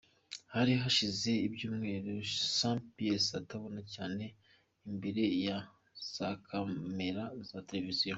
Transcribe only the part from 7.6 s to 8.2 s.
televiziyo.